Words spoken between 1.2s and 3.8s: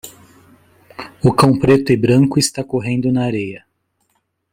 Um cão preto e branco está correndo na areia.